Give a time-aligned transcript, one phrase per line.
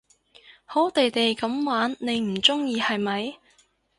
[0.65, 3.35] 好地地噉玩你唔中意係咪？